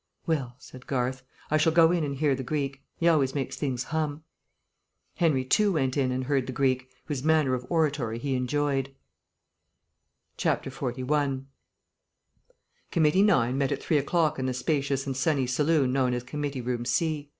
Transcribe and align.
"Well," 0.25 0.55
said 0.57 0.87
Garth, 0.87 1.21
"I 1.51 1.57
shall 1.57 1.71
go 1.73 1.91
in 1.91 2.03
and 2.03 2.15
hear 2.15 2.33
the 2.33 2.41
Greek. 2.41 2.81
He 2.97 3.07
always 3.07 3.35
makes 3.35 3.55
things 3.55 3.83
hum." 3.83 4.23
Henry, 5.17 5.45
too, 5.45 5.73
went 5.73 5.95
in 5.95 6.11
and 6.11 6.23
heard 6.23 6.47
the 6.47 6.51
Greek, 6.51 6.89
whose 7.05 7.23
manner 7.23 7.53
of 7.53 7.67
oratory 7.69 8.17
he 8.17 8.33
enjoyed. 8.33 8.95
41 10.39 11.45
Committee 12.89 13.21
9 13.21 13.55
met 13.55 13.71
at 13.71 13.83
three 13.83 13.99
o'clock 13.99 14.39
in 14.39 14.47
the 14.47 14.55
spacious 14.55 15.05
and 15.05 15.15
sunny 15.15 15.45
saloon 15.45 15.93
known 15.93 16.15
as 16.15 16.23
Committee 16.23 16.61
Room 16.61 16.83
C. 16.83 17.29